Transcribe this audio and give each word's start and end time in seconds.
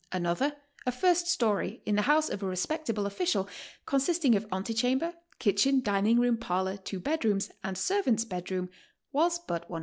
Another, 0.11 0.55
a 0.87 0.91
first 0.91 1.27
story, 1.27 1.83
in 1.85 1.95
the 1.95 2.01
house 2.01 2.27
of 2.27 2.41
a 2.41 2.47
respectable 2.47 3.05
official, 3.05 3.47
consisting 3.85 4.33
of 4.35 4.47
ante 4.51 4.73
chamber, 4.73 5.13
kitchen, 5.37 5.79
dining 5.79 6.19
room, 6.19 6.37
parlor, 6.37 6.77
two 6.77 6.99
bed 6.99 7.23
rooms, 7.23 7.51
and 7.63 7.77
servant's 7.77 8.25
bed 8.25 8.45
raom, 8.45 8.69
was 9.11 9.37
but 9.37 9.69
$110. 9.69 9.79